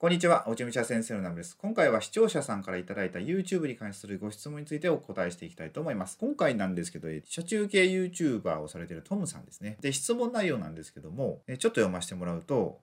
[0.00, 1.54] こんにちは、おちみちゃ先生のナムです。
[1.58, 6.16] 今回は視聴者さんからいただいた YouTube に関するご質問についてお答えしていきたいと思います。
[6.18, 9.76] 今回なんですけど、車中系 YouTuber をされているトムさんですね。
[9.82, 12.80] で、質問内容なんですけども、ちょっと読ませてもらうと、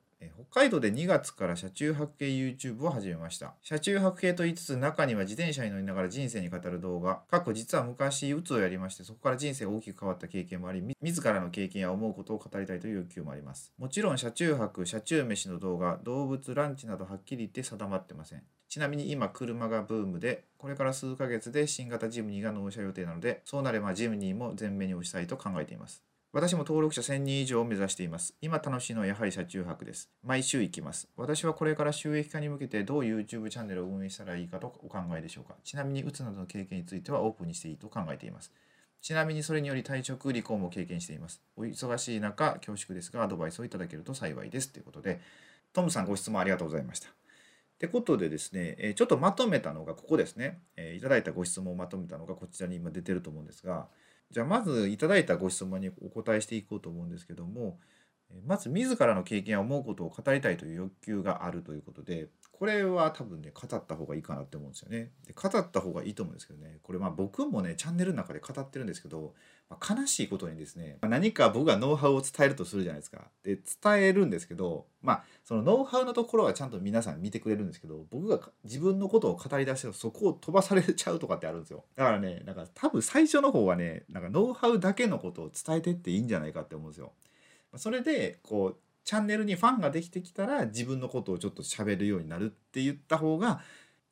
[0.49, 3.53] 北海道で2月から車中泊系 YouTube を始めました。
[3.61, 13.73] 車中泊系と言いつつ中には自転車に乗りながら人生に語る動画、過去実は昔うつをやりましてそこから人生が大きく変わった経験もあり、自らの経験や思うことを語りたいという欲求もあります。
[13.77, 18.43] もちろん車中泊、車中飯の動画、動物ランチなどはっきり言って定まってません。
[18.69, 26.03] ちなみに今車がブームで、これから数ヶ月で新型ジムニーが納車予定なので、そうなればジムニーも前面に押したいと考えています。
[26.37, 28.35] 私も登録者1000人以上を目指しています。
[28.41, 30.11] 今楽しいのはやはり車中泊です。
[30.23, 31.09] 毎週行きます。
[31.17, 35.55] 私はこれから収益化に向けてどう YouTube チャンネルを運営したらいいかとお考えでしょうか。
[35.63, 38.53] ちなみに、うつなどの経験についてはオープンにしていいと考えています。
[39.01, 41.41] ちなみにそれにより退職、離婚も経験しています。
[41.55, 44.71] お忙しい中、恐縮ですが、アドバイスをいただけると幸いです。
[44.71, 45.19] ということで、
[45.73, 47.09] トムさんご質問ありがとうございました。
[47.09, 47.13] っ
[47.79, 50.61] てことでですね、ちょっとまとめたのがここですね。
[50.95, 53.87] いただいたご質問をまとめたのがこちらに今出てると思うんですが、
[54.31, 57.79] じゃあまずいただいたご質問にお答えしていこうと思うんですけども
[58.45, 65.11] まず自らの経験や思うことを語りたいという欲求があるということでこれは多分ね語った方がいいかなって思うんですよね。
[65.27, 69.35] で語った方がいいと思うんですけどねこれまあ僕もねチャンネルの中で語ってるんですけど、
[69.69, 73.27] まあ、悲しいことにですね何か僕がノウハウを伝えるとするじゃないですか。
[73.43, 81.85] で伝えるんですけどまあそのノウハウのところはちゃんと皆さん見てくれるんですけど僕が自分のことを語り出してそこを飛ばされちゃうとかってあるんですよ。
[81.95, 87.11] だからねなんか多分最初の方はねなんかノウハウだけのことを伝えてっていいんじゃないかって思うんですよ。
[87.75, 93.61] それでこうチャンネルにファンができてきたら自分のことをちょっと喋るようになるって言った方が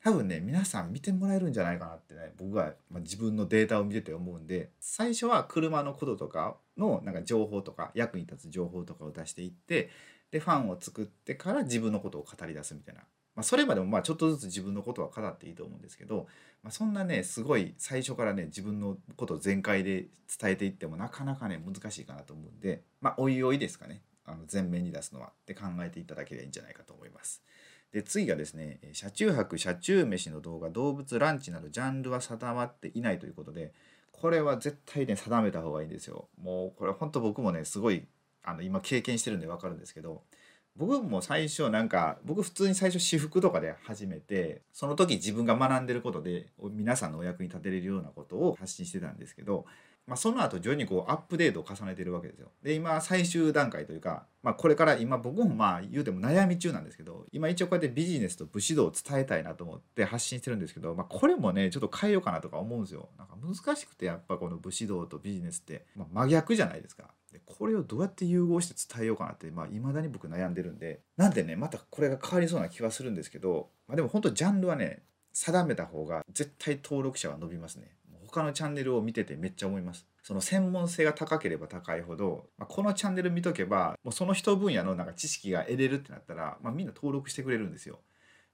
[0.02, 9.90] 多分ね皆さん見てもらえるんじゃないかなってね僕は、ま自分のデータを見てて思うんで最初は車のこととかのなんか情報とか役に立つ情報とかを出していって
[10.30, 13.02] でファンを作ってから自分のことを語り出すみたいな、
[13.36, 16.26] まあ、それまでもまあちょっとずつ自分のことは語っていいと思うんですけど、
[16.62, 20.06] まあ、そんなねすごい最初からね自分のことを全開で
[20.40, 27.42] 伝えていってもなかなかね難しいかなと思うんでまあおいおいですかねあの前面に出すのはって考えていただければいいんじゃないかと思います。
[27.92, 33.72] で次がですね車中泊車中飯の動画動物ランチなどジャンルは定まっていないということで
[34.12, 36.28] これは絶対ね定めた方がいいんですよ。
[36.40, 38.06] もうこれ本当僕もねすごい
[38.42, 40.22] あの今経験してるんで分かるんですけど
[40.76, 49.66] 僕も最初なんか僕普通に最初私服とかで始めてその時自分が学んでることで皆さんのお役に立てれるようなことを発信してたんですけど
[50.06, 52.48] まあ、その後徐々にこうアップデートを重ねてるわけですよ。
[52.62, 63.08] で今最終段階というか、まあ、これから今僕もまあ言うても悩み中なんですけど今一応こうやってビジネスと武士道を伝えたいなと思って発信してるんですけど、まあ、これもねちょっと変えようかなとか思うんですよ。
[63.18, 67.10] なんか難しくてやっぱこの武士道とビジネスって、まあ、真逆じゃないですか。
[67.36, 75.02] でこれをどうやって融合して伝えようかなっていまあ、未だに僕悩んでるんでなんでねまたこれが変わりそうな気はするんですけど、まあ、でも本当ジャンルはね
[75.32, 77.90] 定めた方が絶対登録者は伸びますね。
[78.26, 80.06] 他のチャンネルを見ててめっちゃ思います。
[80.22, 88.00] その専門性が高ければ高いほど、まあ、このチャンネル見とけばもうその人分野のなんか知識が得れるってなったら、まあ、みんな登録してくれるんですよ。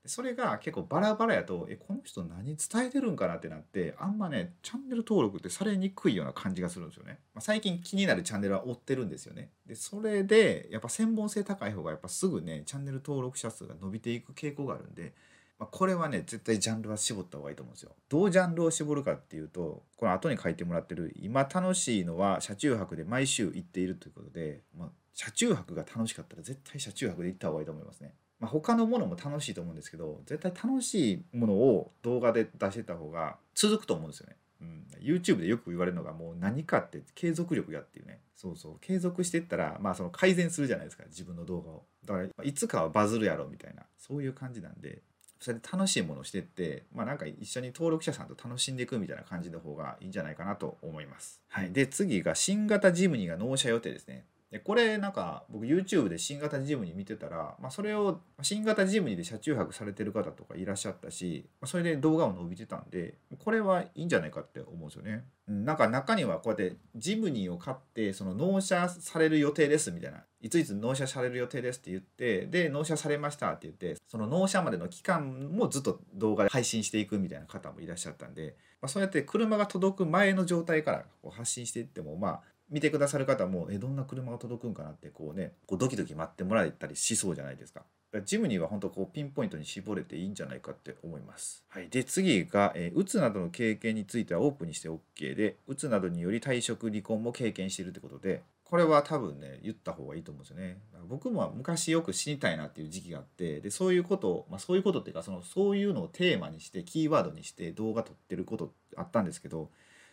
[0.07, 7.21] それが結構バラバラやとえこの人何伝えてるんかなってなってあんまねチャンネル登録ってされにくいような感じがするんですよね。
[7.35, 9.51] まあ、最近気になるチャンネルは追ってるんですよね。
[9.67, 15.15] でそれでやっぱ専門性高い方がやっぱすぐねチャンネル登録者数が伸びていく傾向があるんで
[15.63, 17.93] ま、これはね絶対ジャンルは絞った方がいいと思うんですよ。
[18.09, 28.15] どうジャンルを絞るかっていうとこの後に書いてもらってる今楽しいのは車中泊で毎週行っているということで、まあ、車中泊が楽しかったら絶対車中泊で行った方がいいと思いますね。
[28.43, 34.37] まあ、他のものも楽しいと思うんですけど絶対楽しいものを動画で出してた方が続くと思うんですよね。
[34.61, 38.19] うん、YouTube でよく言われるのがもう何かって継続力やっていうね。
[38.35, 38.79] そうそう。
[38.81, 41.05] 継続していったらまあその改善するじゃないですか。
[41.07, 41.85] 自分の動画を。
[42.05, 43.85] だからいつかはバズるやろみたいな。
[43.97, 45.03] そういう感じなんで
[45.39, 51.41] それで楽しいものをしてってまあなんか一緒に登録者さんと楽しんでいくみたいな感じの方がいいんじゃないかなと思います。
[51.49, 54.25] はい、で次が新型ジムニーが納車予定ですね。
[54.65, 63.15] これなんか僕 YouTube で新型ジムに見てたら、まあ、それを新型ジムニで車中泊されてる方とかいらっしゃったし、まあ、それで動画も伸びてたんで
[63.45, 65.25] これはいいんじゃないかって思うんですよね。
[65.49, 82.41] なんか中にはこうやってジムニーを買ってその納車される予定ですみたいないついつ納車される予定ですって言ってで納車されましたって言ってその納車までの期間もずっと動画で配信していくみたいな方もいらっしゃったんで、まあ、そうやって車が届く前の状態からこう発信していってもまあ
[82.73, 87.83] 見てくださる方もえどんな車が届くんかなってこうねこうドキドキ待ってもらえたりしそうじゃないですか。
[88.25, 91.65] ジムには本当こうピンポイントに絞れていいんじゃないかって思います。
[91.69, 100.79] はい、で次が、えー、うつなどの経験についてはオープンにして OK でうつなどにより退職離婚も経験しているということでこれは多分ね言った方がいいと思うんですよね。
[101.09, 109.71] 僕も昔よく死にたいなっていう時期があってでそういうことを、まあ、そういうことっていうかそのそういうのをテーマにしてキーワードにして動画撮ってることあったんですけど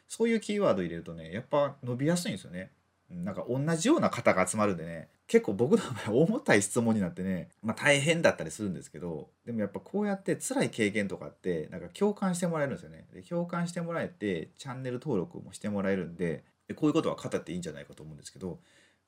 [0.09, 2.71] そういうキーワード入れるとねやっぱ伸びやすいんですよね。
[3.09, 13.07] なんか同じような方が集まるんでね結構僕の場合重たい質問になってね、まあ、大変だったりするんですけどでもやっぱこうやって辛い経験とかってなんか共感してもらえるんですよね。
[13.13, 18.59] で共感してもらえてチャンネル登録もしてもらえるんででこういうことは語っていいんじゃないかと思うんですけど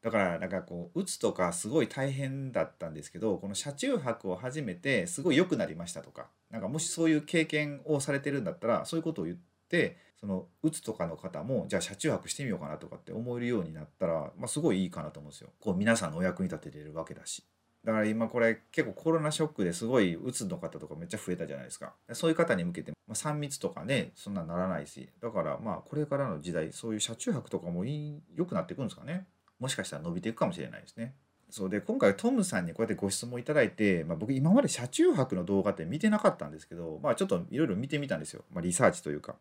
[0.01, 9.37] だからなんかこう打つとかすごい大変だったんですけどこの車中泊を始めてすごい良くなりましたとかなんかもしそういう経験をされてるんだったらそういうことを言っ
[9.69, 15.49] てその打つとかの方もじゃあ車中泊してみようかなとかって思えるようになったら、まあ、すごいいいかなと思うんですよ。
[15.59, 17.43] こう皆さんのお役に立ててるわけだし。
[17.83, 21.93] だから今これ結構コロナショックですごいうつの方とかめっちゃ増えたじゃないですか。
[22.13, 25.09] そういう方に向けて、まあ、3密とかね、そんなならないし。
[25.19, 29.25] だからまあこれからの時代、そういう車中泊とかも良くなっていくんですかね。
[29.59, 31.15] もしかしたら伸びていくかもしれないですね。
[31.49, 39.35] そうで今回トムさんにこうやってご質問いただいて、まあ、僕今まで車中泊の動画って見てなかったんですけど、まあ、ちょっといろいろ見てみたんですよ、まあ、リサーチというか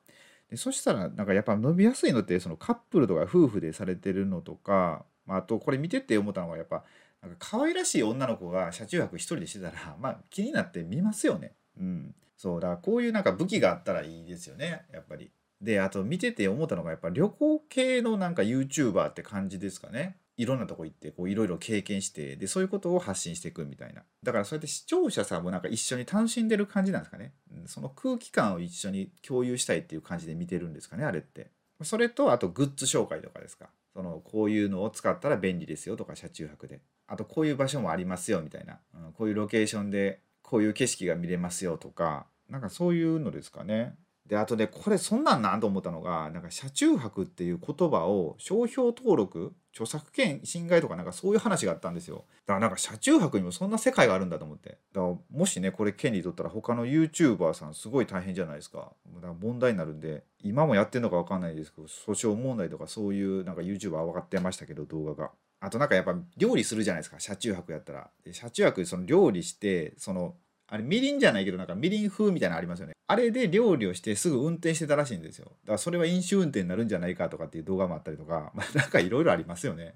[0.51, 6.85] でそしたらなんかやっぱ伸びやすいのってそのカップルとか夫婦でされてるのとか、まあ、あとこれ見てって思ったのがやっぱ
[7.23, 11.55] なんか可愛らしい女の子が車中泊一人でしてたら、 まあ、気になって見ますよね。
[11.79, 15.31] うん、そうだこういうなんか武器があったらいいですよねやっぱり。
[15.61, 20.17] であと見てて思ったのがやっぱ旅行系のなんか YouTuber って感じですかね。
[20.41, 27.35] いろんなとこ行ってこういろいろ経験してでそういうことを発信していくみたいなだからそうやって視聴者さんもなんか一緒に楽しんでる感じなんですかね、
[27.67, 31.51] その空気感を一緒に共有したいっていう感じで見てるんですかねあれって。
[31.83, 33.71] それとあとグッズ紹介とかですか。
[33.93, 36.81] そのこういうのを使ったら便利ですよとか車中泊で。
[37.07, 42.27] あとこういう場所もありますよみたいな、うん、こういうロケーションでこういう景色が見れますよとか。
[42.49, 43.95] なんかそういうのですかね。
[44.31, 52.27] であとでこれそんなんなんと思ったのがなんか車中泊っていう言葉を商標登録著作権侵害とかなんかそういう話があったんですよ。
[52.47, 54.79] だからなんか車中泊にもそんな世界があるんだと思って。
[54.93, 58.93] だからもしねこれ権利取ったら他の YouTuber さんすごい大変じゃないですか。
[59.17, 65.33] だから問題になるんで今もやってんのか分かんないですけど訴訟問題とかそういうなんか YouTuber は分かってましたけど動画が。
[65.59, 67.19] あとなんかやっぱ料理するじゃないですか。
[67.19, 68.11] 車中泊やったら。
[68.31, 70.37] 車中泊その料理してその
[70.73, 72.93] あれみりんじゃないけどなんかみりん風みたいなのありますよね。
[73.09, 75.47] あれで料理をしてすぐ運転してたらしいんですよ。
[75.47, 79.95] だからそれは飲酒運転になるんじゃないかとかっていう動画もあったりとか、 まあ、なんかいろいろありますよね。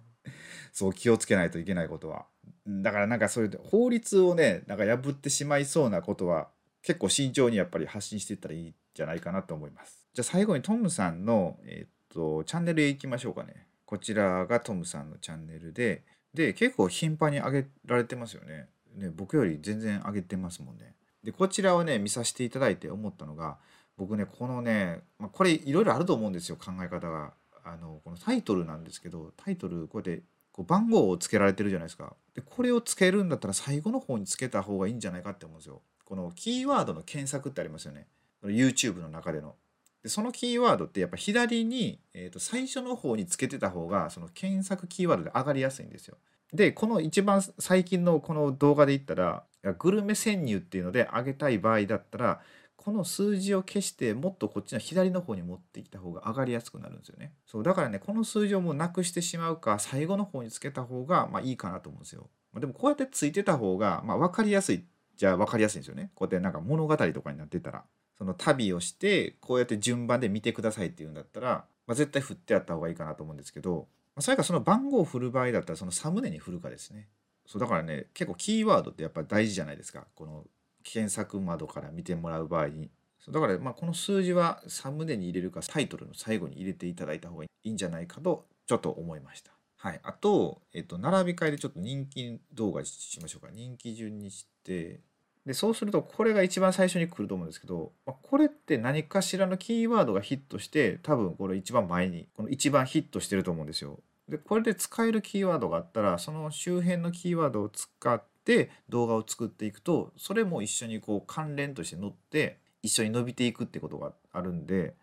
[0.73, 2.26] そう気をつけないといけないことは。
[2.67, 6.49] だからなんかそういう法律をねなんか破ってしまいそうなことは
[6.82, 10.09] 結構慎重にやっぱり発信していったらいいんじゃないかなと思います。
[10.12, 13.69] じゃあ最後にトムさんの、えー、っとチャンネルへ行きましょうかね。
[13.85, 16.03] こちらがトムさんのチャンネルで
[16.35, 18.67] で結構頻繁に上げられてますよね。
[18.94, 20.94] ね僕より全然上げてますもんね。
[21.23, 23.58] でこちらをね見させていただいて思ったのが
[23.96, 27.32] 僕ねこのね、まあ、これいろいろあると思うんですよ考え方が。
[27.67, 32.14] あのこのタイトルなんですけどタイトルこうやってこう番号をつけられてるじゃないですか。
[32.35, 35.81] でこれをつけるんだったら最後の方につけた方がいいんじゃないかって思うんですよ。
[36.05, 38.06] このキーワードの検索ってありますよね。
[38.44, 39.55] YouTube の中での。
[40.02, 46.19] でそのキーワードってやっぱ左に、えー、と最初の方につけてた方がその検索キーワードで上がりやすいんですよ。
[46.55, 49.43] でこの一番最近のこの動画で言ったら
[49.79, 52.41] グルメ潜入っていうので上げたい場合だったら
[52.77, 57.33] この数字を消してもっとこっちの左の方に持ってきた方が上がりやすくなるんですよね。
[57.47, 62.29] そうだからねこの数字をもうなくしてしまうか最後の方につけた方がまあいいかなと思うんですよ。
[62.55, 64.85] でもこうやってついてた方がまあ分かりやすい
[65.17, 66.11] じゃあ分かりやすいんですよね。
[66.15, 67.85] こうやってなんか物語とかになってたら。
[68.17, 73.88] その旅をしてこうやって順番で見てくださいっていうんだったら、まあ、絶対振ってあった方がいいかなと思うんですけど
[74.21, 77.09] それかその番号を振る場合だったらそのサムネに振るかですね。
[77.47, 80.44] そうだからね結構キーワードってやっぱり大事じゃないですかこの
[80.83, 82.90] 検索窓から見てもらう場合に。
[83.18, 89.54] そうだからまあこの数字はサムネに入れるかタイトルの最後に入れていただいた方がいいんじゃないかとちょっと思いました。
[89.76, 93.52] はい、あと、えっと、並び替えでちょっと人気動画しましょうか。
[93.52, 95.00] 人気順にして、
[95.47, 104.01] でそうするとこれが一番最初に来ると思うんですけど、まあ、これって何かしらのキーワードがヒットして多分これ一番前にこの一番ヒットしてると思うんですよ。
[104.29, 114.95] でこれで使えるキーワードがあったらその周辺のキーワードを使って動画を作っていくとそれも一緒にこう関連として載って一緒に伸びていくってことがあるんで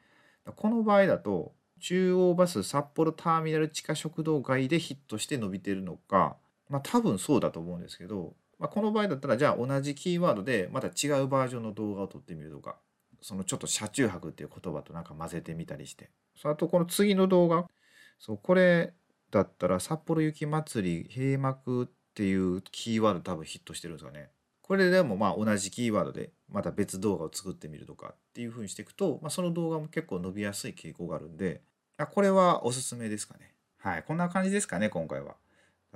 [0.55, 6.37] この場合だと中央バス札幌ターミナル地下食堂街でヒットして伸びてるのか
[6.69, 12.75] まあ多分そうだと思うんですけどまあ、この場合だったらじゃあ同じキーワードでまた違うバージョンの動画を撮ってみるとか
[13.19, 16.11] そのちょっと車中泊っていう言葉となんか混ぜてみたりして。
[16.43, 17.65] あとこの次の動画
[18.19, 18.93] そうこれ
[19.31, 24.29] だったら札幌雪まつり閉幕っていうキーワード多分ヒットしてるんですかね。
[24.61, 31.61] これでもまあ同じキーワードでまた別動画を作ってみるとかっていう風にしていくと、まあ、その動画も結構伸びやすい傾向があるんで
[31.97, 33.53] あこれはおすすめですかね。
[33.79, 35.35] はい、こんな感じですかね、今回は。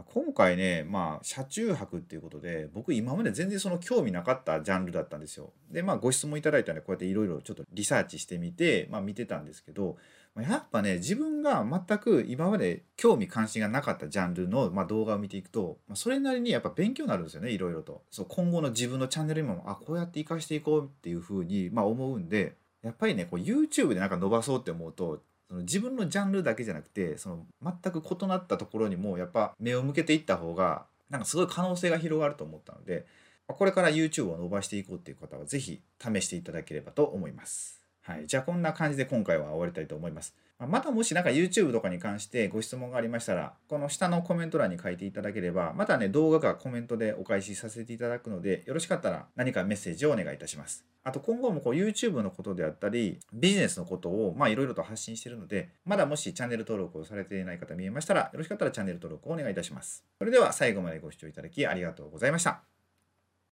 [0.03, 5.53] 今回ね、まあ、車中泊っていうことで、僕今まで全然その興味なかったジャンルだったんですよ。
[5.71, 9.95] で、まあ、ご質問いただいたんで、こうやっていろいろちょっとリサーチしてみて、まあ、見てたんですけど、
[10.37, 18.03] やっぱね、自分が全く今まで興味関心がなかったジャンルの、まあ、動画を見ていくと、まあ、それなりにやっぱ勉強になるんですよね、いろいろと。
[18.11, 33.05] そう今後の自分のチャンネルにも、あ、こうやって活かしていこうっていうふうに、まあ、思うんで、やっぱりね、こう YouTube でなんか伸ばそうって思うと、その自分のジャンルだけじゃなくてその全く異なったところにもやっぱ目を向けていった方がなんかすごい可能性が広がると思ったので
[33.47, 37.81] これから YouTube を伸ばしていこうっていう方は是非試していただければと思います。
[38.01, 40.35] はい、じゃあこんな感じで今回は終わりたいと思います。
[40.59, 50.85] またもしなんか YouTube とかに関してご質問がありましたら、この下のコメント欄に書いていただければ、またね、動画かコメントでお返しさせていただくので、よろしかったら何かメッセージをお願いいたします。
[51.03, 60.05] あと今後もこう YouTube のことであったり、ビジネスのことをまあいろいろと発信しているので、まだもしチャンネル登録をされていない方見えましたら、よろしかったらチャンネル登録をお願いいたします。
[60.17, 62.74] それでは最後までご視聴いただきありがとうございました。